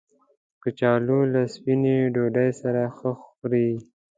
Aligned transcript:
کچالو 0.63 1.19
له 1.33 1.41
سپینې 1.53 1.97
ډوډۍ 2.13 2.49
سره 2.61 2.81
ښه 2.97 3.11
خوري 3.21 3.69